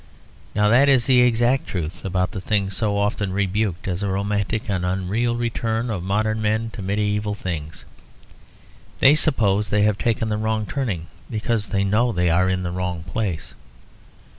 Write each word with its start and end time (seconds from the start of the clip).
Now 0.55 0.67
that 0.69 0.89
is 0.89 1.05
the 1.05 1.21
exact 1.21 1.67
truth 1.67 2.03
about 2.03 2.31
the 2.31 2.41
thing 2.41 2.71
so 2.71 2.97
often 2.97 3.31
rebuked 3.31 3.87
as 3.87 4.01
a 4.01 4.07
romantic 4.07 4.67
and 4.67 4.83
unreal 4.83 5.35
return 5.37 5.91
of 5.91 6.01
modern 6.01 6.41
men 6.41 6.71
to 6.71 6.81
medieval 6.81 7.35
things. 7.35 7.85
They 8.99 9.13
suppose 9.13 9.69
they 9.69 9.83
have 9.83 9.99
taken 9.99 10.27
the 10.29 10.37
wrong 10.37 10.65
turning, 10.65 11.05
because 11.29 11.67
they 11.69 11.83
know 11.83 12.11
they 12.11 12.31
are 12.31 12.49
in 12.49 12.63
the 12.63 12.71
wrong 12.71 13.03
place. 13.03 13.53